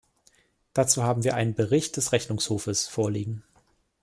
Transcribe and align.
Dazu 0.73 1.03
haben 1.03 1.23
wir 1.23 1.35
einen 1.35 1.53
Bericht 1.53 1.95
des 1.95 2.11
Rechnungshofes 2.11 2.87
vorliegen. 2.87 3.43